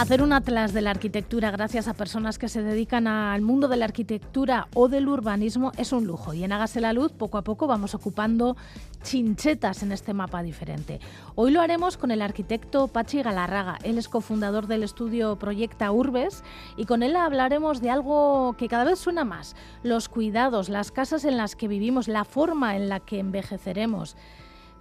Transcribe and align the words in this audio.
Hacer 0.00 0.22
un 0.22 0.32
atlas 0.32 0.72
de 0.72 0.80
la 0.80 0.92
arquitectura 0.92 1.50
gracias 1.50 1.86
a 1.86 1.92
personas 1.92 2.38
que 2.38 2.48
se 2.48 2.62
dedican 2.62 3.06
al 3.06 3.42
mundo 3.42 3.68
de 3.68 3.76
la 3.76 3.84
arquitectura 3.84 4.66
o 4.72 4.88
del 4.88 5.06
urbanismo 5.08 5.72
es 5.76 5.92
un 5.92 6.06
lujo 6.06 6.32
y 6.32 6.42
en 6.42 6.52
Hágase 6.52 6.80
la 6.80 6.94
Luz 6.94 7.12
poco 7.12 7.36
a 7.36 7.44
poco 7.44 7.66
vamos 7.66 7.94
ocupando 7.94 8.56
chinchetas 9.02 9.82
en 9.82 9.92
este 9.92 10.14
mapa 10.14 10.42
diferente. 10.42 11.00
Hoy 11.34 11.50
lo 11.50 11.60
haremos 11.60 11.98
con 11.98 12.10
el 12.12 12.22
arquitecto 12.22 12.88
Pachi 12.88 13.20
Galarraga. 13.20 13.76
Él 13.82 13.98
es 13.98 14.08
cofundador 14.08 14.68
del 14.68 14.84
estudio 14.84 15.38
Proyecta 15.38 15.92
Urbes 15.92 16.44
y 16.78 16.86
con 16.86 17.02
él 17.02 17.14
hablaremos 17.14 17.82
de 17.82 17.90
algo 17.90 18.54
que 18.56 18.68
cada 18.68 18.84
vez 18.84 18.98
suena 18.98 19.24
más, 19.24 19.54
los 19.82 20.08
cuidados, 20.08 20.70
las 20.70 20.92
casas 20.92 21.26
en 21.26 21.36
las 21.36 21.56
que 21.56 21.68
vivimos, 21.68 22.08
la 22.08 22.24
forma 22.24 22.74
en 22.74 22.88
la 22.88 23.00
que 23.00 23.18
envejeceremos. 23.18 24.16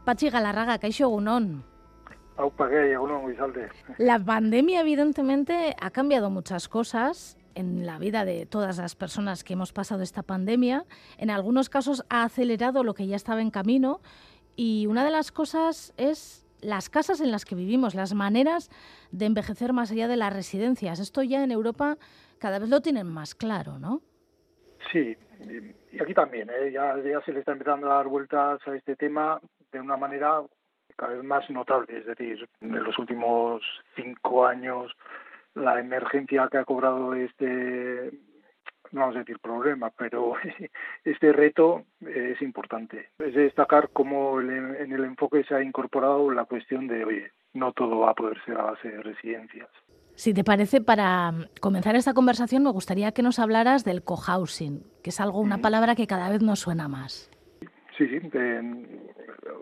Pachi 0.05 0.29
Galarraga, 0.29 0.77
Caixo 0.77 1.09
Gunón. 1.09 1.68
La 3.97 4.17
pandemia 4.17 4.81
evidentemente 4.81 5.75
ha 5.79 5.91
cambiado 5.91 6.29
muchas 6.29 6.69
cosas 6.69 7.37
en 7.55 7.85
la 7.85 7.99
vida 7.99 8.23
de 8.23 8.45
todas 8.45 8.77
las 8.77 8.95
personas 8.95 9.43
que 9.43 9.53
hemos 9.53 9.73
pasado 9.73 10.03
esta 10.03 10.23
pandemia. 10.23 10.85
En 11.17 11.29
algunos 11.29 11.69
casos 11.69 12.05
ha 12.09 12.23
acelerado 12.23 12.83
lo 12.83 12.93
que 12.93 13.07
ya 13.07 13.15
estaba 13.17 13.41
en 13.41 13.51
camino 13.51 13.99
y 14.55 14.87
una 14.87 15.03
de 15.03 15.11
las 15.11 15.31
cosas 15.31 15.93
es 15.97 16.45
las 16.61 16.89
casas 16.89 17.21
en 17.21 17.31
las 17.31 17.45
que 17.45 17.55
vivimos, 17.55 17.95
las 17.95 18.13
maneras 18.13 18.69
de 19.11 19.25
envejecer 19.25 19.73
más 19.73 19.91
allá 19.91 20.07
de 20.07 20.17
las 20.17 20.33
residencias. 20.33 20.99
Esto 20.99 21.23
ya 21.23 21.43
en 21.43 21.51
Europa 21.51 21.97
cada 22.39 22.59
vez 22.59 22.69
lo 22.69 22.81
tienen 22.81 23.07
más 23.07 23.35
claro, 23.35 23.79
¿no? 23.79 24.01
Sí, 24.91 25.15
y 25.91 26.01
aquí 26.01 26.13
también, 26.13 26.49
¿eh? 26.49 26.71
ya, 26.71 26.95
ya 27.03 27.21
se 27.21 27.33
le 27.33 27.39
está 27.39 27.51
empezando 27.51 27.91
a 27.91 27.95
dar 27.95 28.07
vueltas 28.07 28.59
a 28.65 28.75
este 28.75 28.95
tema 28.95 29.39
de 29.71 29.79
una 29.79 29.97
manera 29.97 30.41
cada 30.99 31.13
vez 31.13 31.23
más 31.23 31.49
notable. 31.49 31.97
Es 31.97 32.05
decir, 32.05 32.47
en 32.61 32.83
los 32.83 32.97
últimos 32.99 33.63
cinco 33.95 34.45
años 34.45 34.91
la 35.55 35.79
emergencia 35.79 36.47
que 36.51 36.57
ha 36.57 36.65
cobrado 36.65 37.15
este, 37.15 38.11
no 38.91 39.01
vamos 39.01 39.15
a 39.15 39.19
decir 39.19 39.39
problema, 39.39 39.91
pero 39.97 40.33
este 41.03 41.31
reto 41.31 41.85
es 42.01 42.41
importante. 42.41 43.09
Es 43.19 43.33
destacar 43.33 43.89
cómo 43.93 44.41
en 44.41 44.91
el 44.91 45.03
enfoque 45.05 45.43
se 45.43 45.55
ha 45.55 45.63
incorporado 45.63 46.31
la 46.31 46.45
cuestión 46.45 46.87
de, 46.87 47.05
oye, 47.05 47.31
no 47.53 47.71
todo 47.71 47.99
va 47.99 48.11
a 48.11 48.15
poder 48.15 48.37
ser 48.45 48.57
a 48.57 48.63
base 48.63 48.89
de 48.89 49.01
residencias. 49.01 49.69
Si 50.15 50.33
te 50.33 50.43
parece, 50.43 50.81
para 50.81 51.31
comenzar 51.61 51.95
esta 51.95 52.13
conversación 52.13 52.63
me 52.63 52.71
gustaría 52.71 53.13
que 53.13 53.23
nos 53.23 53.39
hablaras 53.39 53.85
del 53.85 54.03
cohousing, 54.03 54.83
que 55.01 55.11
es 55.11 55.21
algo, 55.21 55.39
una 55.39 55.59
palabra 55.59 55.95
que 55.95 56.07
cada 56.07 56.29
vez 56.29 56.41
nos 56.41 56.59
suena 56.59 56.89
más. 56.89 57.31
Sí, 57.97 58.05
sí, 58.07 58.19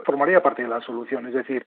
formaría 0.06 0.42
parte 0.42 0.64
de 0.64 0.70
la 0.70 0.82
solución. 0.82 1.28
Es 1.28 1.34
decir, 1.34 1.66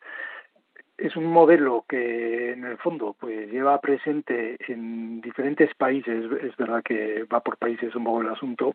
es 0.96 1.16
un 1.16 1.26
modelo 1.26 1.84
que 1.88 2.52
en 2.52 2.64
el 2.64 2.76
fondo 2.78 3.16
pues 3.18 3.50
lleva 3.50 3.80
presente 3.80 4.56
en 4.68 5.20
diferentes 5.20 5.74
países. 5.74 6.30
Es 6.42 6.56
verdad 6.56 6.82
que 6.82 7.24
va 7.24 7.40
por 7.40 7.56
países 7.56 7.94
un 7.94 8.04
poco 8.04 8.22
el 8.22 8.28
asunto. 8.28 8.74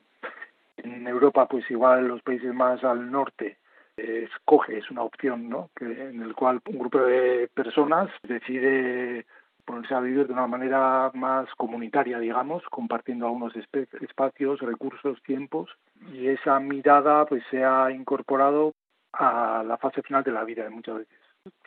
En 0.78 1.08
Europa, 1.08 1.48
pues 1.48 1.70
igual 1.70 2.08
los 2.08 2.22
países 2.22 2.54
más 2.54 2.84
al 2.84 3.12
norte 3.12 3.58
escoge, 3.98 4.78
es 4.80 4.92
una 4.92 5.04
opción, 5.04 5.50
¿no? 5.50 5.70
Que, 5.76 5.86
en 5.86 6.22
el 6.22 6.36
cual 6.36 6.62
un 6.68 6.80
grupo 6.80 7.00
de 7.00 7.50
personas 7.54 8.10
decide 8.23 9.26
ponerse 9.64 9.96
a 9.96 10.00
vivir 10.00 10.28
de 10.28 10.34
una 10.34 10.48
manera 10.48 11.12
más 11.14 11.48
comunitaria, 11.56 12.20
digamos, 12.20 12.64
compartiendo 12.70 13.26
algunos 13.26 13.54
espacios, 13.56 14.60
recursos, 14.60 15.22
tiempos, 15.23 15.70
y 16.14 16.28
esa 16.28 16.60
mirada 16.60 17.26
pues 17.26 17.44
se 17.50 17.64
ha 17.64 17.89
incorporado 17.92 18.73
a 19.17 19.64
la 19.65 19.77
fase 19.77 20.02
final 20.02 20.23
de 20.23 20.31
la 20.31 20.43
vida 20.43 20.70
muchas 20.70 20.98
veces. 20.98 21.20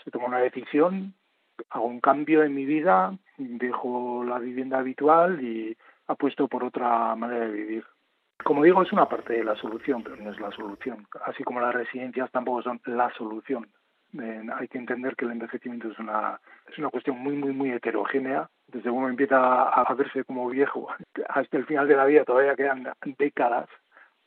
Se 0.05 0.11
toma 0.11 0.27
una 0.27 0.39
decisión, 0.39 1.15
hago 1.71 1.87
un 1.87 2.01
cambio 2.01 2.43
en 2.43 2.55
mi 2.55 2.65
vida, 2.65 3.17
dejo 3.37 4.25
la 4.25 4.39
vivienda 4.39 4.79
habitual 4.79 5.43
y 5.43 5.77
apuesto 6.07 6.49
por 6.49 6.65
otra 6.65 7.15
manera 7.15 7.47
de 7.47 7.53
vivir. 7.53 7.85
Como 8.45 8.63
digo, 8.63 8.83
es 8.83 8.93
una 8.93 9.09
parte 9.09 9.35
de 9.35 9.45
la 9.45 9.57
solución, 9.57 10.03
pero 10.03 10.17
no 10.17 10.31
es 10.31 10.41
la 10.41 10.51
solución. 10.53 11.07
Así 11.25 11.43
como 11.43 11.61
las 11.61 11.75
residencias 11.75 12.31
tampoco 12.31 12.63
son 12.63 12.81
la 12.87 13.13
solución 13.15 13.69
hay 14.59 14.69
que 14.69 14.79
entender 14.79 15.15
que 15.17 15.25
el 15.25 15.33
envejecimiento 15.33 15.89
es 15.89 15.99
una, 15.99 16.41
es 16.71 16.79
una 16.79 16.89
cuestión 16.89 17.19
muy, 17.19 17.35
muy, 17.35 17.53
muy 17.53 17.71
heterogénea. 17.73 18.49
Desde 18.67 18.91
uno 18.91 19.09
empieza 19.09 19.65
a, 19.65 19.95
verse 19.95 20.25
como 20.25 20.49
viejo 20.49 20.89
hasta 21.29 21.57
el 21.57 21.67
final 21.67 21.89
de 21.89 21.97
la 21.97 22.05
vida 22.05 22.25
todavía 22.25 22.57
quedan 22.57 22.89
décadas 23.19 23.69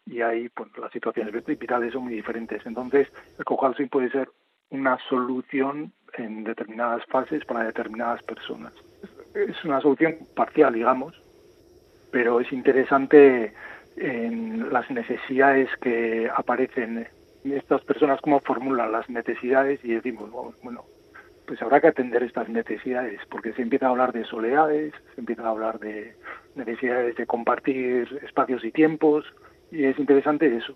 y 0.05 0.21
ahí 0.21 0.49
pues, 0.49 0.69
las 0.77 0.91
situaciones 0.91 1.33
vitales 1.45 1.93
son 1.93 2.03
muy 2.03 2.15
diferentes. 2.15 2.65
Entonces, 2.65 3.07
el 3.37 3.45
cohousing 3.45 3.89
puede 3.89 4.09
ser 4.09 4.29
una 4.69 4.97
solución 5.09 5.91
en 6.13 6.43
determinadas 6.43 7.05
fases 7.05 7.45
para 7.45 7.63
determinadas 7.63 8.21
personas. 8.23 8.73
Es 9.33 9.63
una 9.63 9.81
solución 9.81 10.17
parcial, 10.35 10.73
digamos, 10.73 11.21
pero 12.11 12.39
es 12.39 12.51
interesante 12.51 13.53
en 13.97 14.71
las 14.71 14.89
necesidades 14.89 15.69
que 15.81 16.29
aparecen 16.33 17.07
estas 17.43 17.81
personas 17.81 18.21
cómo 18.21 18.39
formulan 18.39 18.91
las 18.91 19.09
necesidades 19.09 19.83
y 19.83 19.93
decimos, 19.93 20.29
bueno, 20.61 20.85
pues 21.47 21.61
habrá 21.61 21.81
que 21.81 21.87
atender 21.87 22.23
estas 22.23 22.47
necesidades, 22.49 23.19
porque 23.29 23.53
se 23.53 23.61
empieza 23.61 23.87
a 23.87 23.89
hablar 23.89 24.13
de 24.13 24.23
soledades, 24.25 24.93
se 25.15 25.21
empieza 25.21 25.43
a 25.43 25.49
hablar 25.49 25.79
de 25.79 26.15
necesidades 26.55 27.15
de 27.15 27.25
compartir 27.25 28.19
espacios 28.23 28.63
y 28.63 28.71
tiempos, 28.71 29.25
y 29.71 29.85
es 29.85 29.97
interesante 29.97 30.55
eso. 30.55 30.75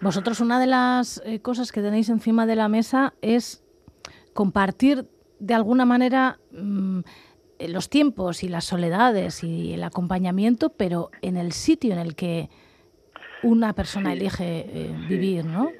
Vosotros 0.00 0.40
una 0.40 0.58
de 0.58 0.66
las 0.66 1.22
eh, 1.24 1.40
cosas 1.40 1.72
que 1.72 1.82
tenéis 1.82 2.08
encima 2.08 2.46
de 2.46 2.56
la 2.56 2.68
mesa 2.68 3.14
es 3.22 3.64
compartir 4.34 5.06
de 5.38 5.54
alguna 5.54 5.84
manera 5.84 6.38
mm, 6.52 7.00
los 7.68 7.90
tiempos 7.90 8.42
y 8.42 8.48
las 8.48 8.64
soledades 8.64 9.44
y 9.44 9.74
el 9.74 9.84
acompañamiento, 9.84 10.70
pero 10.70 11.10
en 11.22 11.36
el 11.36 11.52
sitio 11.52 11.92
en 11.92 11.98
el 11.98 12.14
que 12.14 12.48
una 13.42 13.72
persona 13.74 14.12
elige 14.12 14.66
eh, 14.66 14.94
vivir, 15.08 15.44
¿no? 15.44 15.70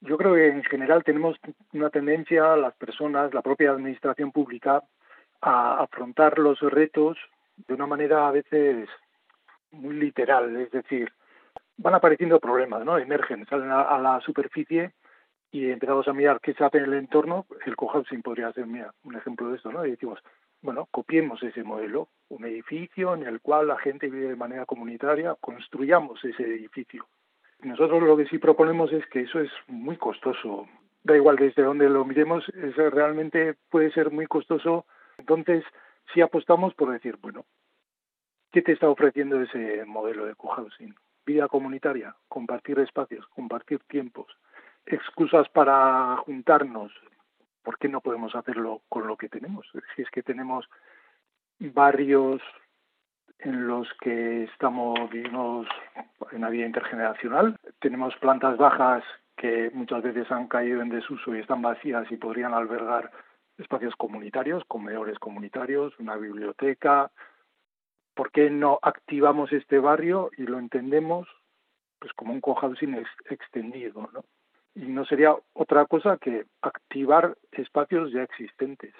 Yo 0.00 0.16
creo 0.16 0.34
que 0.34 0.48
en 0.48 0.62
general 0.64 1.02
tenemos 1.02 1.36
una 1.72 1.90
tendencia, 1.90 2.56
las 2.56 2.74
personas, 2.74 3.34
la 3.34 3.42
propia 3.42 3.72
administración 3.72 4.30
pública, 4.30 4.82
a 5.40 5.82
afrontar 5.82 6.38
los 6.38 6.60
retos 6.60 7.18
de 7.66 7.74
una 7.74 7.86
manera 7.86 8.28
a 8.28 8.30
veces 8.30 8.88
muy 9.72 9.94
literal, 9.94 10.56
es 10.56 10.70
decir, 10.70 11.12
van 11.78 11.94
apareciendo 11.94 12.40
problemas, 12.40 12.84
¿no? 12.84 12.98
Emergen, 12.98 13.46
salen 13.46 13.70
a, 13.70 13.98
la 13.98 14.20
superficie 14.20 14.92
y 15.50 15.70
empezamos 15.70 16.06
a 16.08 16.12
mirar 16.12 16.40
qué 16.40 16.52
se 16.52 16.64
hace 16.64 16.78
en 16.78 16.84
el 16.84 16.94
entorno. 16.94 17.46
El 17.64 17.76
cohousing 17.76 18.20
podría 18.20 18.52
ser 18.52 18.66
mira, 18.66 18.92
un 19.04 19.14
ejemplo 19.14 19.48
de 19.48 19.56
esto, 19.56 19.72
¿no? 19.72 19.86
Y 19.86 19.92
decimos, 19.92 20.18
bueno, 20.60 20.88
copiemos 20.90 21.42
ese 21.42 21.62
modelo, 21.62 22.08
un 22.28 22.44
edificio 22.44 23.14
en 23.14 23.22
el 23.22 23.40
cual 23.40 23.68
la 23.68 23.78
gente 23.78 24.10
vive 24.10 24.28
de 24.28 24.36
manera 24.36 24.66
comunitaria, 24.66 25.36
construyamos 25.40 26.22
ese 26.24 26.42
edificio. 26.42 27.06
Nosotros 27.60 28.02
lo 28.02 28.16
que 28.16 28.26
sí 28.26 28.38
proponemos 28.38 28.92
es 28.92 29.06
que 29.06 29.20
eso 29.20 29.40
es 29.40 29.50
muy 29.68 29.96
costoso. 29.96 30.68
Da 31.04 31.16
igual 31.16 31.36
desde 31.36 31.62
donde 31.62 31.88
lo 31.88 32.04
miremos, 32.04 32.48
eso 32.48 32.90
realmente 32.90 33.54
puede 33.70 33.92
ser 33.92 34.10
muy 34.10 34.26
costoso. 34.26 34.84
Entonces, 35.16 35.64
sí 36.12 36.20
apostamos 36.20 36.74
por 36.74 36.90
decir, 36.90 37.16
bueno, 37.20 37.44
¿qué 38.52 38.62
te 38.62 38.72
está 38.72 38.88
ofreciendo 38.88 39.40
ese 39.40 39.84
modelo 39.86 40.26
de 40.26 40.34
cohousing? 40.34 40.94
Vida 41.28 41.46
comunitaria, 41.46 42.16
compartir 42.26 42.78
espacios, 42.78 43.26
compartir 43.26 43.80
tiempos, 43.80 44.34
excusas 44.86 45.46
para 45.50 46.16
juntarnos, 46.24 46.90
¿por 47.62 47.76
qué 47.76 47.86
no 47.86 48.00
podemos 48.00 48.34
hacerlo 48.34 48.80
con 48.88 49.06
lo 49.06 49.18
que 49.18 49.28
tenemos? 49.28 49.70
Si 49.94 50.00
es 50.00 50.10
que 50.10 50.22
tenemos 50.22 50.64
barrios 51.60 52.40
en 53.40 53.66
los 53.66 53.86
que 54.00 54.44
estamos 54.44 54.98
vivimos 55.10 55.68
en 56.32 56.40
la 56.40 56.48
vida 56.48 56.64
intergeneracional, 56.64 57.58
tenemos 57.78 58.16
plantas 58.16 58.56
bajas 58.56 59.04
que 59.36 59.70
muchas 59.74 60.02
veces 60.02 60.32
han 60.32 60.48
caído 60.48 60.80
en 60.80 60.88
desuso 60.88 61.36
y 61.36 61.40
están 61.40 61.60
vacías 61.60 62.10
y 62.10 62.16
podrían 62.16 62.54
albergar 62.54 63.12
espacios 63.58 63.94
comunitarios, 63.96 64.64
comedores 64.66 65.18
comunitarios, 65.18 65.92
una 65.98 66.16
biblioteca. 66.16 67.10
¿Por 68.18 68.32
qué 68.32 68.50
no 68.50 68.80
activamos 68.82 69.52
este 69.52 69.78
barrio 69.78 70.32
y 70.36 70.42
lo 70.42 70.58
entendemos 70.58 71.28
pues 72.00 72.12
como 72.14 72.32
un 72.32 72.40
cohousing 72.40 73.00
extendido, 73.30 74.10
¿no? 74.12 74.24
y 74.74 74.88
no 74.88 75.04
sería 75.04 75.36
otra 75.52 75.86
cosa 75.86 76.16
que 76.16 76.46
activar 76.60 77.36
espacios 77.52 78.10
ya 78.10 78.24
existentes, 78.24 78.92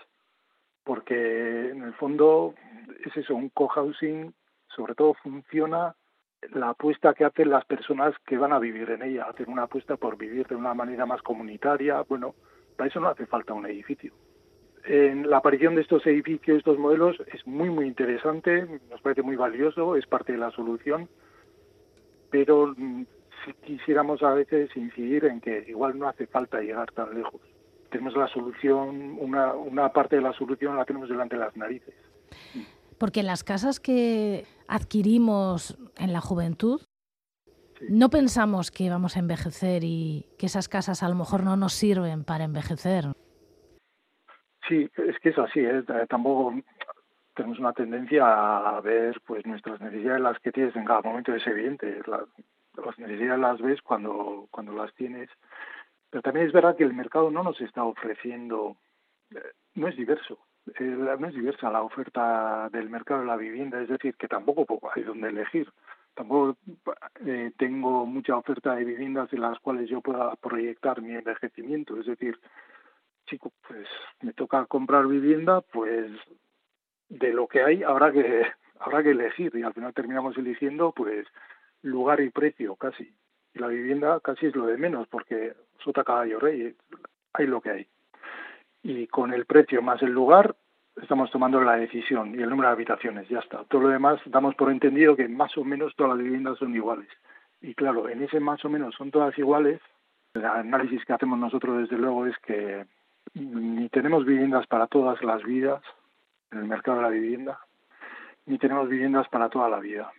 porque 0.84 1.70
en 1.70 1.82
el 1.82 1.94
fondo 1.94 2.54
es 3.04 3.16
eso, 3.16 3.34
un 3.34 3.48
cohousing 3.48 4.32
sobre 4.68 4.94
todo 4.94 5.14
funciona 5.14 5.96
la 6.52 6.68
apuesta 6.68 7.12
que 7.12 7.24
hacen 7.24 7.50
las 7.50 7.64
personas 7.64 8.14
que 8.24 8.38
van 8.38 8.52
a 8.52 8.60
vivir 8.60 8.88
en 8.90 9.02
ella, 9.02 9.24
hacen 9.24 9.50
una 9.50 9.64
apuesta 9.64 9.96
por 9.96 10.16
vivir 10.16 10.46
de 10.46 10.54
una 10.54 10.74
manera 10.74 11.06
más 11.06 11.22
comunitaria, 11.22 12.02
bueno, 12.02 12.36
para 12.76 12.88
eso 12.88 13.00
no 13.00 13.08
hace 13.08 13.26
falta 13.26 13.52
un 13.52 13.66
edificio. 13.66 14.12
En 14.88 15.28
la 15.28 15.36
aparición 15.36 15.74
de 15.74 15.82
estos 15.82 16.06
edificios, 16.06 16.56
estos 16.56 16.78
modelos, 16.78 17.16
es 17.30 17.46
muy, 17.46 17.68
muy 17.68 17.86
interesante, 17.86 18.66
nos 18.88 19.02
parece 19.02 19.20
muy 19.20 19.36
valioso, 19.36 19.96
es 19.96 20.06
parte 20.06 20.32
de 20.32 20.38
la 20.38 20.50
solución, 20.50 21.10
pero 22.30 22.74
quisiéramos 23.66 24.22
a 24.22 24.32
veces 24.32 24.74
incidir 24.74 25.26
en 25.26 25.42
que 25.42 25.66
igual 25.68 25.98
no 25.98 26.08
hace 26.08 26.26
falta 26.26 26.62
llegar 26.62 26.90
tan 26.92 27.14
lejos. 27.14 27.42
tenemos 27.90 28.16
la 28.16 28.28
solución, 28.28 29.18
una, 29.20 29.52
una 29.52 29.92
parte 29.92 30.16
de 30.16 30.22
la 30.22 30.32
solución 30.32 30.74
la 30.76 30.86
tenemos 30.86 31.10
delante 31.10 31.36
de 31.36 31.42
las 31.42 31.54
narices. 31.54 31.94
Porque 32.96 33.22
las 33.22 33.44
casas 33.44 33.80
que 33.80 34.46
adquirimos 34.68 35.76
en 35.98 36.14
la 36.14 36.22
juventud, 36.22 36.80
no 37.90 38.08
pensamos 38.08 38.70
que 38.70 38.88
vamos 38.88 39.16
a 39.16 39.20
envejecer 39.20 39.84
y 39.84 40.24
que 40.38 40.46
esas 40.46 40.70
casas 40.70 41.02
a 41.02 41.10
lo 41.10 41.14
mejor 41.14 41.42
no 41.42 41.58
nos 41.58 41.74
sirven 41.74 42.24
para 42.24 42.44
envejecer. 42.44 43.12
Sí, 44.68 44.88
es 44.96 45.18
que 45.20 45.30
es 45.30 45.38
así, 45.38 45.60
¿eh? 45.60 45.82
tampoco 46.08 46.54
tenemos 47.34 47.58
una 47.58 47.72
tendencia 47.72 48.76
a 48.76 48.80
ver 48.80 49.18
pues 49.26 49.46
nuestras 49.46 49.80
necesidades, 49.80 50.20
las 50.20 50.38
que 50.40 50.52
tienes 50.52 50.76
en 50.76 50.84
cada 50.84 51.00
momento, 51.00 51.34
es 51.34 51.46
evidente, 51.46 52.02
las 52.06 52.98
necesidades 52.98 53.40
las 53.40 53.60
ves 53.60 53.80
cuando, 53.80 54.46
cuando 54.50 54.72
las 54.72 54.92
tienes, 54.94 55.30
pero 56.10 56.22
también 56.22 56.46
es 56.46 56.52
verdad 56.52 56.76
que 56.76 56.84
el 56.84 56.92
mercado 56.92 57.30
no 57.30 57.42
nos 57.42 57.60
está 57.60 57.84
ofreciendo, 57.84 58.76
eh, 59.34 59.40
no 59.74 59.88
es 59.88 59.96
diverso, 59.96 60.38
eh, 60.78 60.84
no 60.84 61.26
es 61.26 61.34
diversa 61.34 61.70
la 61.70 61.82
oferta 61.82 62.68
del 62.70 62.90
mercado 62.90 63.20
de 63.20 63.26
la 63.26 63.36
vivienda, 63.36 63.80
es 63.80 63.88
decir, 63.88 64.14
que 64.16 64.28
tampoco 64.28 64.66
hay 64.94 65.02
donde 65.02 65.28
elegir. 65.28 65.70
Tampoco 66.14 66.56
eh, 67.24 67.52
tengo 67.56 68.04
mucha 68.04 68.36
oferta 68.36 68.74
de 68.74 68.84
viviendas 68.84 69.32
en 69.32 69.40
las 69.40 69.58
cuales 69.60 69.88
yo 69.88 70.00
pueda 70.00 70.34
proyectar 70.36 71.00
mi 71.00 71.14
envejecimiento. 71.14 71.96
Es 72.00 72.06
decir, 72.06 72.38
chico, 73.28 73.52
pues 73.66 73.86
me 74.22 74.32
toca 74.32 74.66
comprar 74.66 75.06
vivienda, 75.06 75.60
pues 75.60 76.10
de 77.08 77.32
lo 77.32 77.46
que 77.46 77.62
hay 77.62 77.82
habrá 77.82 78.12
que 78.12 78.46
habrá 78.80 79.02
que 79.02 79.10
elegir 79.10 79.54
y 79.54 79.62
al 79.62 79.74
final 79.74 79.94
terminamos 79.94 80.36
eligiendo 80.36 80.92
pues 80.92 81.26
lugar 81.82 82.20
y 82.20 82.30
precio 82.30 82.76
casi. 82.76 83.12
Y 83.54 83.58
la 83.58 83.68
vivienda 83.68 84.20
casi 84.20 84.46
es 84.46 84.56
lo 84.56 84.66
de 84.66 84.76
menos 84.76 85.08
porque 85.08 85.54
sota 85.82 86.04
caballo 86.04 86.38
rey, 86.38 86.76
hay 87.32 87.46
lo 87.46 87.60
que 87.60 87.70
hay 87.70 87.88
y 88.82 89.06
con 89.08 89.32
el 89.32 89.44
precio 89.44 89.82
más 89.82 90.02
el 90.02 90.10
lugar 90.10 90.56
estamos 91.00 91.30
tomando 91.30 91.60
la 91.60 91.76
decisión 91.76 92.34
y 92.34 92.42
el 92.42 92.50
número 92.50 92.68
de 92.68 92.74
habitaciones, 92.74 93.28
ya 93.28 93.38
está. 93.38 93.64
Todo 93.64 93.82
lo 93.82 93.88
demás 93.88 94.20
damos 94.26 94.54
por 94.54 94.70
entendido 94.70 95.14
que 95.14 95.28
más 95.28 95.56
o 95.56 95.64
menos 95.64 95.94
todas 95.94 96.16
las 96.16 96.24
viviendas 96.24 96.58
son 96.58 96.74
iguales. 96.74 97.08
Y 97.60 97.74
claro, 97.74 98.08
en 98.08 98.22
ese 98.22 98.40
más 98.40 98.64
o 98.64 98.68
menos 98.68 98.94
son 98.94 99.10
todas 99.10 99.36
iguales, 99.38 99.80
el 100.34 100.44
análisis 100.44 101.04
que 101.04 101.12
hacemos 101.12 101.38
nosotros 101.38 101.78
desde 101.78 101.96
luego 101.96 102.26
es 102.26 102.36
que 102.38 102.86
ni 103.34 103.88
tenemos 103.88 104.24
viviendas 104.24 104.66
para 104.66 104.86
todas 104.86 105.22
las 105.22 105.42
vidas 105.42 105.82
en 106.50 106.58
el 106.58 106.64
mercado 106.64 106.98
de 106.98 107.02
la 107.02 107.10
vivienda, 107.10 107.60
ni 108.46 108.58
tenemos 108.58 108.88
viviendas 108.88 109.28
para 109.28 109.48
toda 109.48 109.68
la 109.68 109.78
vida. 109.78 110.10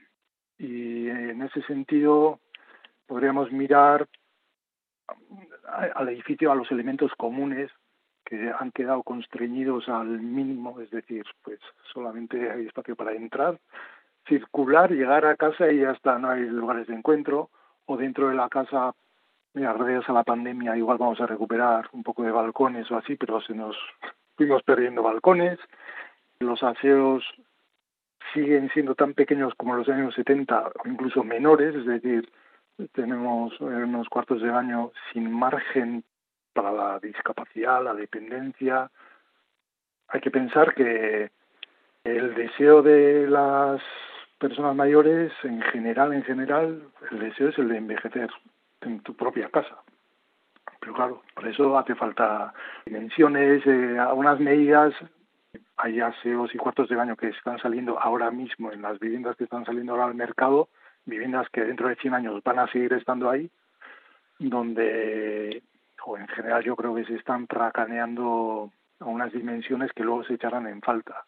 Y 0.57 1.09
en 1.09 1.41
ese 1.41 1.61
sentido 1.63 2.39
podríamos 3.07 3.51
mirar 3.51 4.07
al 5.95 6.09
edificio, 6.09 6.51
a 6.51 6.55
los 6.55 6.69
elementos 6.71 7.11
comunes 7.15 7.71
que 8.25 8.51
han 8.59 8.71
quedado 8.71 9.01
constreñidos 9.03 9.89
al 9.89 10.21
mínimo, 10.21 10.79
es 10.81 10.91
decir, 10.91 11.25
pues 11.41 11.59
solamente 11.91 12.51
hay 12.51 12.67
espacio 12.67 12.95
para 12.95 13.13
entrar, 13.13 13.59
circular, 14.27 14.91
llegar 14.91 15.25
a 15.25 15.35
casa 15.35 15.71
y 15.71 15.79
ya 15.79 15.97
no 16.19 16.29
hay 16.29 16.41
lugares 16.41 16.87
de 16.87 16.95
encuentro, 16.95 17.49
o 17.85 17.97
dentro 17.97 18.29
de 18.29 18.35
la 18.35 18.49
casa, 18.49 18.93
mira, 19.53 19.73
gracias 19.73 20.09
a 20.09 20.13
la 20.13 20.23
pandemia 20.23 20.77
igual 20.77 20.97
vamos 20.97 21.19
a 21.21 21.27
recuperar 21.27 21.89
un 21.93 22.03
poco 22.03 22.23
de 22.23 22.31
balcones 22.31 22.89
o 22.91 22.97
así, 22.97 23.15
pero 23.15 23.41
se 23.41 23.53
nos 23.53 23.75
fuimos 24.35 24.63
perdiendo 24.63 25.03
balcones, 25.03 25.59
los 26.39 26.63
aseos 26.63 27.23
siguen 28.33 28.69
siendo 28.73 28.95
tan 28.95 29.13
pequeños 29.13 29.53
como 29.55 29.75
los 29.75 29.89
años 29.89 30.13
70 30.15 30.71
o 30.83 30.87
incluso 30.87 31.23
menores, 31.23 31.75
es 31.75 31.85
decir, 31.85 32.31
tenemos 32.93 33.59
unos 33.59 34.07
cuartos 34.07 34.41
de 34.41 34.49
baño 34.49 34.91
sin 35.11 35.31
margen 35.31 36.03
para 36.53 36.71
la 36.71 36.99
discapacidad, 36.99 37.83
la 37.83 37.93
dependencia. 37.93 38.89
Hay 40.07 40.21
que 40.21 40.31
pensar 40.31 40.73
que 40.73 41.31
el 42.03 42.35
deseo 42.35 42.81
de 42.81 43.27
las 43.27 43.81
personas 44.37 44.75
mayores, 44.75 45.33
en 45.43 45.61
general, 45.61 46.13
en 46.13 46.23
general, 46.23 46.83
el 47.11 47.19
deseo 47.19 47.49
es 47.49 47.57
el 47.57 47.67
de 47.67 47.77
envejecer 47.77 48.29
en 48.81 49.01
tu 49.01 49.15
propia 49.15 49.49
casa. 49.49 49.77
Pero 50.79 50.93
claro, 50.93 51.23
por 51.33 51.47
eso 51.47 51.77
hace 51.77 51.95
falta 51.95 52.53
dimensiones, 52.85 53.65
eh, 53.65 53.97
algunas 53.99 54.39
medidas. 54.39 54.93
Hay 55.77 55.99
aseos 55.99 56.53
y 56.53 56.57
cuartos 56.57 56.89
de 56.89 56.95
baño 56.95 57.15
que 57.15 57.29
están 57.29 57.57
saliendo 57.59 57.99
ahora 57.99 58.31
mismo 58.31 58.71
en 58.71 58.81
las 58.81 58.99
viviendas 58.99 59.35
que 59.35 59.45
están 59.45 59.65
saliendo 59.65 59.93
ahora 59.93 60.05
al 60.05 60.15
mercado, 60.15 60.69
viviendas 61.05 61.49
que 61.49 61.61
dentro 61.61 61.87
de 61.87 61.95
100 61.95 62.13
años 62.13 62.43
van 62.43 62.59
a 62.59 62.67
seguir 62.67 62.93
estando 62.93 63.29
ahí, 63.29 63.49
donde 64.37 65.63
o 66.05 66.17
en 66.17 66.27
general 66.29 66.63
yo 66.63 66.75
creo 66.75 66.95
que 66.95 67.05
se 67.05 67.15
están 67.15 67.47
tracaneando 67.47 68.71
a 68.99 69.05
unas 69.05 69.31
dimensiones 69.31 69.91
que 69.93 70.03
luego 70.03 70.23
se 70.23 70.35
echarán 70.35 70.67
en 70.67 70.81
falta. 70.81 71.25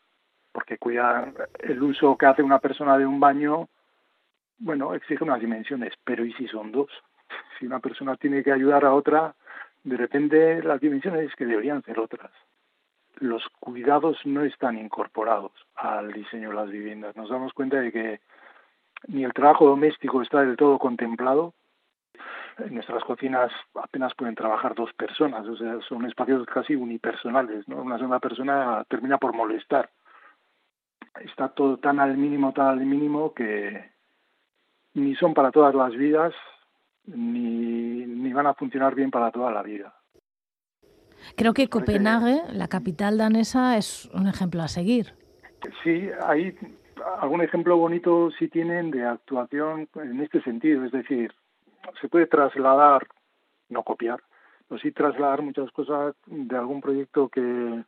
Porque 0.52 0.78
cuidar 0.78 1.34
el 1.60 1.82
uso 1.82 2.18
que 2.18 2.26
hace 2.26 2.44
una 2.44 2.60
persona 2.60 2.98
de 2.98 3.06
un 3.06 3.20
baño, 3.20 3.70
bueno, 4.60 4.94
exige 4.94 5.24
unas 5.24 5.40
dimensiones, 5.40 5.94
pero 6.04 6.26
¿y 6.26 6.34
si 6.34 6.48
son 6.48 6.72
dos? 6.72 6.90
Si 7.58 7.66
una 7.66 7.80
persona 7.80 8.16
tiene 8.16 8.44
que 8.44 8.52
ayudar 8.52 8.86
a 8.86 8.94
otra, 8.94 9.36
de 9.84 9.98
repente 9.98 10.62
las 10.64 10.80
dimensiones 10.80 11.34
que 11.36 11.46
deberían 11.46 11.84
ser 11.84 12.00
otras. 12.00 12.32
Los 13.20 13.48
cuidados 13.60 14.18
no 14.26 14.44
están 14.44 14.78
incorporados 14.78 15.52
al 15.76 16.12
diseño 16.12 16.50
de 16.50 16.56
las 16.56 16.70
viviendas. 16.70 17.16
Nos 17.16 17.30
damos 17.30 17.54
cuenta 17.54 17.80
de 17.80 17.92
que 17.92 18.20
ni 19.08 19.24
el 19.24 19.34
trabajo 19.34 19.68
doméstico 19.68 20.22
está 20.22 20.42
del 20.42 20.56
todo 20.56 20.80
contemplado, 20.80 21.54
en 22.60 22.76
nuestras 22.76 23.04
cocinas 23.04 23.52
apenas 23.76 24.14
pueden 24.16 24.36
trabajar 24.36 24.76
dos 24.76 24.94
personas, 24.94 25.48
o 25.48 25.56
sea, 25.56 25.80
son 25.88 26.06
espacios 26.06 26.46
casi 26.48 26.76
unipersonales, 26.76 27.68
¿no? 27.68 27.78
Una 27.78 27.98
segunda 27.98 28.20
persona 28.20 28.86
termina 28.90 29.18
por 29.18 29.34
molestar. 29.34 29.90
Está 31.22 31.50
todo 31.50 31.78
tan 31.78 32.00
al 32.00 32.18
mínimo, 32.18 32.54
tan 32.54 32.68
al 32.68 32.86
mínimo 32.86 33.34
que 33.34 33.92
ni 34.94 35.16
son 35.16 35.34
para 35.34 35.52
todas 35.52 35.74
las 35.74 35.94
vidas, 35.94 36.34
ni, 37.06 38.06
ni 38.06 38.34
van 38.34 38.48
a 38.48 38.54
funcionar 38.54 38.96
bien 38.96 39.12
para 39.12 39.32
toda 39.32 39.52
la 39.52 39.64
vida. 39.64 39.94
Creo 41.36 41.54
que 41.54 41.70
Copenhague, 41.70 42.42
la 42.52 42.68
capital 42.68 43.18
danesa, 43.18 43.78
es 43.78 44.06
un 44.14 44.28
ejemplo 44.28 44.62
a 44.62 44.68
seguir. 44.68 45.14
Sí, 45.84 46.10
hay 46.26 46.58
algún 47.20 47.42
ejemplo 47.42 47.78
bonito 47.78 48.32
sí 48.38 48.48
tienen 48.48 48.92
de 48.92 49.06
actuación 49.06 49.88
en 49.96 50.22
este 50.22 50.42
sentido, 50.42 50.86
es 50.86 50.92
decir, 50.92 51.32
se 52.00 52.08
puede 52.08 52.28
trasladar, 52.28 53.08
no 53.70 53.84
copiar, 53.84 54.22
pero 54.68 54.80
sí 54.80 54.92
trasladar 54.92 55.42
muchas 55.42 55.72
cosas 55.72 56.16
de 56.26 56.58
algún 56.58 56.82
proyecto 56.82 57.30
que 57.30 57.84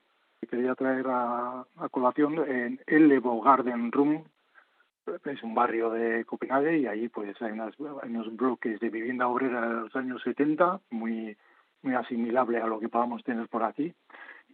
quería 0.50 0.76
traer 0.76 1.06
a, 1.08 1.66
colación 1.92 2.38
en 2.48 2.80
el 2.88 3.22
Garden 3.22 3.92
Room, 3.92 4.24
es 5.26 5.44
un 5.44 5.56
barrio 5.56 5.90
de 5.90 6.26
Copenhague 6.26 6.78
y 6.78 6.86
ahí 6.86 7.10
pues 7.10 7.40
hay, 7.42 7.52
unos 7.52 8.36
bloques 8.36 8.80
de 8.80 8.90
vivienda 8.90 9.28
obrera 9.28 9.68
de 9.68 9.82
los 9.82 9.96
años 9.96 10.22
70, 10.24 10.80
muy, 10.92 11.36
muy 11.82 11.96
asimilable 11.96 12.60
a 12.60 12.68
lo 12.68 12.80
que 12.80 12.90
podamos 12.90 13.24
tener 13.24 13.48
por 13.48 13.64
aquí. 13.64 13.94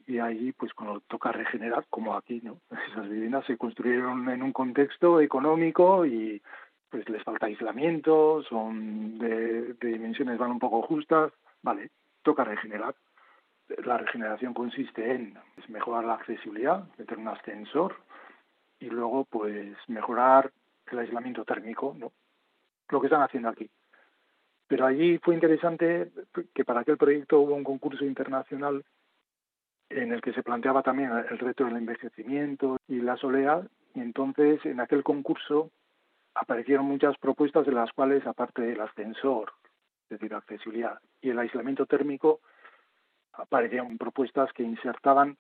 Y 0.08 0.18
ahí, 0.18 0.52
pues 0.54 0.74
cuando 0.74 1.02
toca 1.02 1.32
regenerar, 1.32 1.86
como 1.90 2.16
aquí, 2.16 2.42
¿no? 2.44 2.58
Esas 2.92 3.10
viviendas 3.10 3.46
se 3.46 3.58
construyeron 3.58 4.28
en 4.30 4.42
un 4.42 4.52
contexto 4.52 5.22
económico 5.22 6.06
y 6.06 6.42
pues 6.90 7.08
les 7.10 7.24
falta 7.24 7.46
aislamiento, 7.46 8.42
son 8.50 9.20
de, 9.20 9.76
dimensiones 9.80 10.40
van 10.40 10.50
un 10.50 10.60
poco 10.60 10.82
justas, 10.82 11.32
vale, 11.62 11.92
toca 12.24 12.44
regenerar. 12.44 12.96
La 13.86 14.00
regeneración 14.00 14.56
consiste 14.56 15.12
en 15.12 15.38
pues, 15.54 15.70
mejorar 15.70 16.06
la 16.06 16.16
accesibilidad, 16.16 16.88
meter 16.98 17.20
un 17.20 17.28
ascensor 17.28 17.96
y 18.80 18.90
luego 18.90 19.26
pues 19.26 19.76
mejorar 19.88 20.52
el 20.92 21.00
aislamiento 21.00 21.46
térmico. 21.46 21.96
Lo 22.90 23.00
que 23.00 23.08
están 23.08 23.22
haciendo 23.22 23.50
aquí. 23.50 23.70
Pero 24.68 24.86
allí 24.86 25.18
fue 25.20 25.36
interesante 25.36 26.12
que 26.54 26.64
para 26.64 26.82
aquel 26.82 26.98
proyecto 26.98 27.40
hubo 27.40 27.56
un 27.56 27.64
concurso 27.64 28.06
internacional 28.06 28.84
en 29.90 30.14
el 30.14 30.22
que 30.22 30.34
se 30.34 30.44
planteaba 30.44 30.84
también 30.84 31.12
el 31.12 31.40
reto 31.40 31.66
del 31.66 31.78
envejecimiento 31.78 32.78
y 32.88 33.02
la 33.02 33.18
soledad, 33.18 33.68
y 33.96 34.02
entonces 34.02 34.64
en 34.66 34.80
aquel 34.80 35.04
concurso 35.04 35.72
aparecieron 36.36 36.86
muchas 36.86 37.18
propuestas 37.18 37.66
de 37.66 37.72
las 37.72 37.92
cuales, 37.94 38.26
aparte 38.28 38.62
del 38.62 38.80
ascensor, 38.80 39.52
es 40.04 40.20
decir, 40.20 40.34
accesibilidad, 40.34 41.00
y 41.22 41.32
el 41.32 41.40
aislamiento 41.40 41.88
térmico, 41.88 42.40
aparecieron 43.34 43.98
propuestas 43.98 44.54
que 44.54 44.64
insertaban 44.64 45.38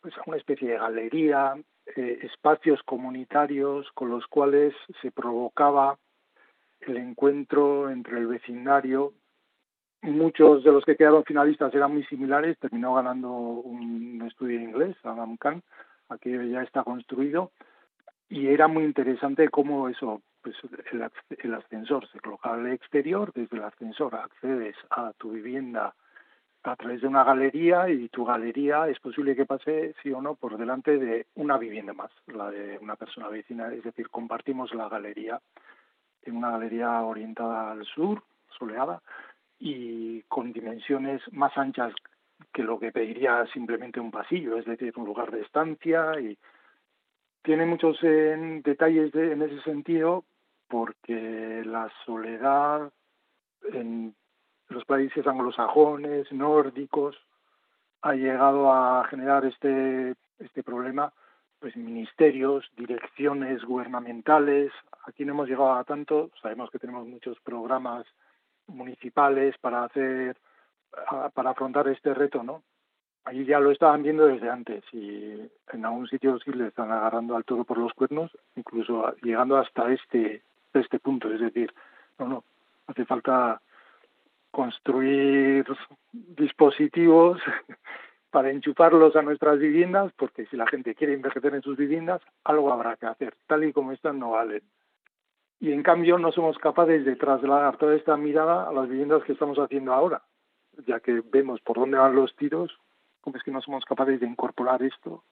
pues, 0.00 0.14
una 0.26 0.36
especie 0.36 0.68
de 0.68 0.78
galería, 0.78 1.54
eh, 1.96 2.20
espacios 2.22 2.82
comunitarios 2.84 3.90
con 3.92 4.10
los 4.10 4.26
cuales 4.26 4.74
se 5.00 5.10
provocaba 5.10 5.98
el 6.80 6.96
encuentro 6.96 7.90
entre 7.90 8.18
el 8.18 8.26
vecindario. 8.26 9.12
Muchos 10.02 10.64
de 10.64 10.72
los 10.72 10.84
que 10.84 10.96
quedaron 10.96 11.24
finalistas 11.24 11.74
eran 11.74 11.92
muy 11.92 12.04
similares, 12.04 12.58
terminó 12.58 12.94
ganando 12.94 13.30
un 13.30 14.22
estudio 14.26 14.60
inglés, 14.60 14.96
Adam 15.04 15.36
Kahn, 15.36 15.62
aquí 16.08 16.30
ya 16.50 16.62
está 16.62 16.82
construido, 16.82 17.52
y 18.28 18.48
era 18.48 18.66
muy 18.66 18.84
interesante 18.84 19.48
cómo 19.48 19.88
eso, 19.88 20.22
pues 20.42 20.56
el, 20.90 21.54
ascensor 21.54 22.08
se 22.10 22.18
colocaba 22.18 22.56
al 22.56 22.72
exterior, 22.72 23.32
desde 23.34 23.58
el 23.58 23.64
ascensor 23.64 24.14
accedes 24.14 24.74
a 24.90 25.12
tu 25.18 25.32
vivienda 25.32 25.94
a 26.64 26.76
través 26.76 27.00
de 27.00 27.08
una 27.08 27.24
galería 27.24 27.88
y 27.88 28.08
tu 28.08 28.24
galería 28.24 28.88
es 28.88 29.00
posible 29.00 29.34
que 29.34 29.46
pase, 29.46 29.94
sí 30.02 30.12
o 30.12 30.22
no, 30.22 30.34
por 30.34 30.56
delante 30.56 30.96
de 30.98 31.26
una 31.34 31.58
vivienda 31.58 31.92
más, 31.92 32.10
la 32.26 32.50
de 32.50 32.78
una 32.78 32.96
persona 32.96 33.28
vecina, 33.28 33.72
es 33.72 33.82
decir, 33.82 34.08
compartimos 34.10 34.72
la 34.74 34.88
galería. 34.88 35.40
En 36.22 36.36
una 36.36 36.52
galería 36.52 37.02
orientada 37.02 37.72
al 37.72 37.84
sur, 37.84 38.22
soleada, 38.56 39.02
y 39.58 40.22
con 40.22 40.52
dimensiones 40.52 41.20
más 41.32 41.56
anchas 41.58 41.92
que 42.52 42.62
lo 42.62 42.78
que 42.78 42.92
pediría 42.92 43.46
simplemente 43.52 44.00
un 44.00 44.10
pasillo, 44.10 44.56
es 44.56 44.64
decir, 44.64 44.92
un 44.96 45.06
lugar 45.06 45.30
de 45.30 45.40
estancia 45.40 46.20
y 46.20 46.38
tiene 47.42 47.66
muchos 47.66 48.00
detalles 48.00 49.14
en 49.14 49.42
ese 49.42 49.60
sentido 49.62 50.24
porque 50.68 51.62
la 51.64 51.90
soledad 52.04 52.92
en 53.72 54.14
los 54.72 54.84
países 54.84 55.26
anglosajones, 55.26 56.30
nórdicos, 56.32 57.16
ha 58.02 58.14
llegado 58.14 58.72
a 58.72 59.04
generar 59.04 59.44
este, 59.44 60.14
este 60.38 60.62
problema, 60.62 61.12
pues 61.60 61.76
ministerios, 61.76 62.68
direcciones 62.76 63.62
gubernamentales, 63.64 64.72
aquí 65.06 65.24
no 65.24 65.32
hemos 65.32 65.48
llegado 65.48 65.74
a 65.74 65.84
tanto, 65.84 66.30
sabemos 66.40 66.70
que 66.70 66.78
tenemos 66.78 67.06
muchos 67.06 67.38
programas 67.40 68.04
municipales 68.66 69.56
para 69.58 69.84
hacer, 69.84 70.36
para 71.34 71.50
afrontar 71.50 71.86
este 71.88 72.14
reto, 72.14 72.42
¿no? 72.42 72.62
Allí 73.24 73.44
ya 73.44 73.60
lo 73.60 73.70
estaban 73.70 74.02
viendo 74.02 74.26
desde 74.26 74.50
antes 74.50 74.82
y 74.92 75.34
en 75.72 75.84
algún 75.84 76.08
sitio 76.08 76.40
sí 76.40 76.50
le 76.52 76.68
están 76.68 76.90
agarrando 76.90 77.36
al 77.36 77.44
toro 77.44 77.62
por 77.62 77.78
los 77.78 77.92
cuernos, 77.92 78.36
incluso 78.56 79.14
llegando 79.22 79.56
hasta 79.56 79.92
este, 79.92 80.42
este 80.74 80.98
punto, 80.98 81.32
es 81.32 81.40
decir, 81.40 81.72
no, 82.18 82.26
no, 82.26 82.44
hace 82.88 83.04
falta 83.04 83.60
construir 84.52 85.66
dispositivos 86.12 87.40
para 88.30 88.50
enchufarlos 88.50 89.16
a 89.16 89.22
nuestras 89.22 89.58
viviendas, 89.58 90.12
porque 90.16 90.46
si 90.46 90.56
la 90.56 90.66
gente 90.66 90.94
quiere 90.94 91.14
envejecer 91.14 91.54
en 91.54 91.62
sus 91.62 91.76
viviendas, 91.76 92.22
algo 92.44 92.72
habrá 92.72 92.96
que 92.96 93.06
hacer. 93.06 93.34
Tal 93.46 93.64
y 93.64 93.72
como 93.72 93.92
están, 93.92 94.18
no 94.18 94.30
valen. 94.30 94.62
Y 95.58 95.72
en 95.72 95.82
cambio 95.82 96.18
no 96.18 96.32
somos 96.32 96.58
capaces 96.58 97.04
de 97.04 97.16
trasladar 97.16 97.76
toda 97.76 97.94
esta 97.94 98.16
mirada 98.16 98.68
a 98.68 98.72
las 98.72 98.88
viviendas 98.88 99.22
que 99.24 99.32
estamos 99.32 99.58
haciendo 99.58 99.92
ahora, 99.92 100.22
ya 100.86 101.00
que 101.00 101.22
vemos 101.30 101.60
por 101.60 101.78
dónde 101.78 101.98
van 101.98 102.14
los 102.14 102.34
tiros, 102.36 102.78
como 103.20 103.36
es 103.36 103.42
que 103.42 103.50
no 103.50 103.60
somos 103.60 103.84
capaces 103.84 104.20
de 104.20 104.26
incorporar 104.26 104.82
esto 104.82 105.22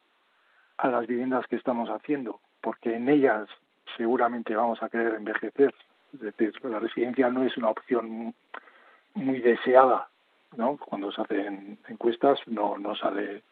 a 0.78 0.88
las 0.88 1.06
viviendas 1.06 1.46
que 1.46 1.56
estamos 1.56 1.88
haciendo, 1.90 2.40
porque 2.60 2.94
en 2.94 3.08
ellas 3.08 3.48
seguramente 3.96 4.54
vamos 4.54 4.82
a 4.82 4.88
querer 4.88 5.14
envejecer. 5.14 5.74
Es 6.14 6.20
decir, 6.20 6.52
la 6.64 6.78
residencia 6.78 7.28
no 7.30 7.44
es 7.44 7.56
una 7.56 7.70
opción 7.70 8.34
muy 9.14 9.40
deseada, 9.40 10.08
¿no? 10.56 10.76
Cuando 10.76 11.12
se 11.12 11.22
hacen 11.22 11.78
encuestas 11.88 12.38
no, 12.46 12.78
no 12.78 12.94
sale 12.94 13.42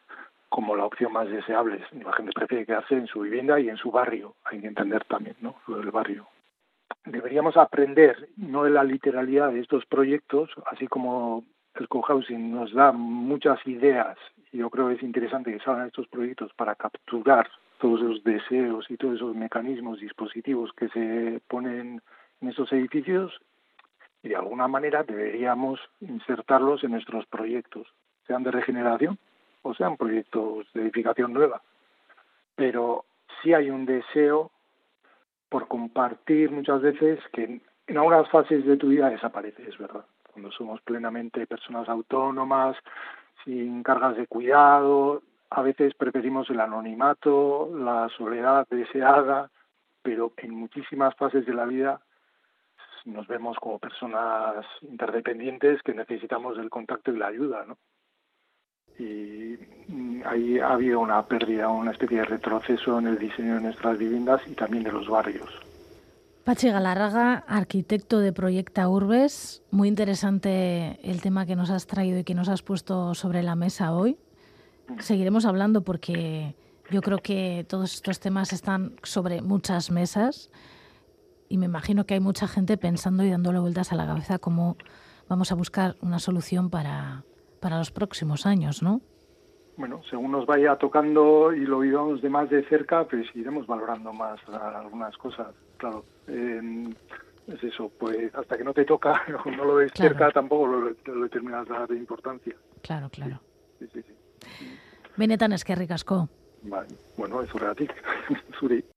como 0.49 0.75
la 0.75 0.85
opción 0.85 1.13
más 1.13 1.29
deseable. 1.29 1.81
La 2.03 2.13
gente 2.13 2.31
prefiere 2.33 2.65
quedarse 2.65 2.95
en 2.95 3.07
su 3.07 3.21
vivienda 3.21 3.59
y 3.59 3.69
en 3.69 3.77
su 3.77 3.91
barrio. 3.91 4.35
Hay 4.45 4.61
que 4.61 4.67
entender 4.67 5.05
también, 5.05 5.35
¿no? 5.41 5.55
Lo 5.67 5.77
del 5.77 5.91
barrio. 5.91 6.27
Deberíamos 7.05 7.55
aprender, 7.57 8.29
no 8.35 8.63
de 8.63 8.71
la 8.71 8.83
literalidad 8.83 9.51
de 9.51 9.59
estos 9.59 9.85
proyectos, 9.85 10.49
así 10.65 10.87
como 10.87 11.43
el 11.75 11.87
cohousing 11.87 12.51
nos 12.51 12.73
da 12.73 12.91
muchas 12.91 13.65
ideas 13.67 14.17
yo 14.51 14.69
creo 14.69 14.89
que 14.89 14.95
es 14.95 15.03
interesante 15.03 15.51
que 15.51 15.63
salgan 15.63 15.87
estos 15.87 16.07
proyectos 16.07 16.51
para 16.53 16.75
capturar 16.75 17.49
todos 17.79 18.01
esos 18.01 18.23
deseos 18.23 18.85
y 18.89 18.97
todos 18.97 19.15
esos 19.15 19.35
mecanismos, 19.35 19.99
dispositivos 19.99 20.71
que 20.73 20.89
se 20.89 21.41
ponen 21.47 22.01
en 22.41 22.49
esos 22.49 22.71
edificios 22.73 23.39
y 24.21 24.29
de 24.29 24.35
alguna 24.35 24.67
manera 24.67 25.03
deberíamos 25.03 25.79
insertarlos 26.01 26.83
en 26.83 26.91
nuestros 26.91 27.25
proyectos, 27.27 27.87
sean 28.27 28.43
de 28.43 28.51
regeneración 28.51 29.17
o 29.61 29.73
sean 29.73 29.97
proyectos 29.97 30.67
de 30.73 30.81
edificación 30.81 31.33
nueva. 31.33 31.61
Pero 32.55 33.05
sí 33.41 33.53
hay 33.53 33.69
un 33.69 33.85
deseo 33.85 34.51
por 35.49 35.67
compartir 35.67 36.51
muchas 36.51 36.81
veces 36.81 37.19
que 37.33 37.61
en 37.87 37.97
algunas 37.97 38.29
fases 38.29 38.65
de 38.65 38.77
tu 38.77 38.89
vida 38.89 39.09
desaparece, 39.09 39.67
es 39.67 39.77
verdad. 39.77 40.05
Cuando 40.31 40.51
somos 40.51 40.81
plenamente 40.81 41.47
personas 41.47 41.89
autónomas, 41.89 42.77
sin 43.43 43.81
cargas 43.81 44.15
de 44.15 44.27
cuidado, 44.27 45.23
a 45.49 45.61
veces 45.63 45.95
preferimos 45.95 46.49
el 46.49 46.59
anonimato, 46.59 47.71
la 47.75 48.07
soledad 48.15 48.67
deseada, 48.69 49.49
pero 50.03 50.31
en 50.37 50.51
muchísimas 50.51 51.15
fases 51.15 51.45
de 51.45 51.53
la 51.53 51.65
vida 51.65 51.99
nos 53.05 53.27
vemos 53.27 53.57
como 53.57 53.79
personas 53.79 54.65
interdependientes 54.81 55.81
que 55.83 55.93
necesitamos 55.93 56.57
el 56.57 56.69
contacto 56.69 57.11
y 57.11 57.17
la 57.17 57.27
ayuda, 57.27 57.65
¿no? 57.65 57.77
Y 58.97 59.57
mm, 59.87 60.23
ahí 60.25 60.59
ha 60.59 60.73
habido 60.73 60.99
una 60.99 61.25
pérdida, 61.25 61.69
una 61.69 61.91
especie 61.91 62.19
de 62.19 62.25
retroceso 62.25 62.99
en 62.99 63.07
el 63.07 63.17
diseño 63.17 63.55
de 63.55 63.61
nuestras 63.61 63.97
viviendas 63.97 64.41
y 64.47 64.53
también 64.53 64.83
de 64.83 64.91
los 64.91 65.07
barrios. 65.07 65.49
Pachi 66.43 66.69
Galarraga, 66.69 67.43
arquitecto 67.47 68.19
de 68.19 68.33
Proyecta 68.33 68.89
Urbes, 68.89 69.61
muy 69.71 69.87
interesante 69.87 70.99
el 71.03 71.21
tema 71.21 71.45
que 71.45 71.55
nos 71.55 71.69
has 71.69 71.85
traído 71.85 72.19
y 72.19 72.23
que 72.23 72.33
nos 72.33 72.49
has 72.49 72.61
puesto 72.63 73.13
sobre 73.13 73.43
la 73.43 73.55
mesa 73.55 73.93
hoy. 73.93 74.17
Seguiremos 74.99 75.45
hablando 75.45 75.83
porque 75.83 76.55
yo 76.89 77.01
creo 77.01 77.19
que 77.19 77.65
todos 77.69 77.93
estos 77.93 78.19
temas 78.19 78.51
están 78.51 78.93
sobre 79.03 79.41
muchas 79.41 79.91
mesas 79.91 80.49
y 81.49 81.57
me 81.57 81.65
imagino 81.65 82.05
que 82.05 82.13
hay 82.13 82.19
mucha 82.19 82.47
gente 82.47 82.77
pensando 82.77 83.23
y 83.23 83.29
dándole 83.29 83.59
vueltas 83.59 83.91
a 83.91 83.95
la 83.95 84.05
cabeza 84.05 84.39
cómo 84.39 84.77
vamos 85.27 85.51
a 85.51 85.55
buscar 85.55 85.95
una 86.01 86.19
solución 86.19 86.69
para, 86.69 87.23
para 87.59 87.79
los 87.79 87.91
próximos 87.91 88.45
años, 88.45 88.81
¿no? 88.81 89.01
Bueno, 89.77 90.01
según 90.09 90.31
nos 90.31 90.45
vaya 90.45 90.75
tocando 90.75 91.53
y 91.53 91.61
lo 91.61 91.79
vivamos 91.79 92.21
de 92.21 92.29
más 92.29 92.49
de 92.49 92.63
cerca, 92.65 93.05
pues 93.05 93.27
iremos 93.33 93.65
valorando 93.65 94.11
más 94.11 94.39
algunas 94.49 95.17
cosas. 95.17 95.47
Claro, 95.77 96.03
es 96.27 97.63
eso, 97.63 97.89
pues 97.97 98.33
hasta 98.35 98.57
que 98.57 98.63
no 98.63 98.73
te 98.73 98.85
toca, 98.85 99.21
no 99.57 99.65
lo 99.65 99.75
ves 99.75 99.91
cerca, 99.95 100.31
tampoco 100.31 100.67
lo, 100.67 100.89
lo 101.05 101.21
determinas 101.23 101.65
de 101.87 101.95
importancia. 101.95 102.55
Claro, 102.81 103.09
claro. 103.09 103.41
Sí, 103.79 103.87
sí, 103.93 104.01
sí. 104.01 104.13
Benetan 105.15 105.53
eskerrik 105.53 105.91
asko. 105.91 106.27
Bai, 106.63 106.87
bueno, 107.17 107.41
ez 107.41 107.53
horregatik, 107.55 107.93